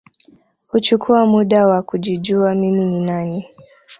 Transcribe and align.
Huchukua 0.67 1.25
muda 1.25 1.67
wa 1.67 1.81
kujijua 1.83 2.55
mimi 2.55 2.85
ni 2.85 2.99
nani 3.01 3.47